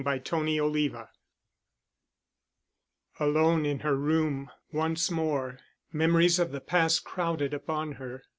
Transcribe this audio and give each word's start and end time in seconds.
Chapter 0.03 0.37
XXXVI 0.37 1.09
Alone 3.19 3.67
in 3.67 3.81
her 3.81 3.95
room 3.95 4.49
once 4.71 5.11
more, 5.11 5.59
memories 5.93 6.39
of 6.39 6.51
the 6.51 6.59
past 6.59 7.03
crowded 7.03 7.53
upon 7.53 7.91
her. 7.91 8.23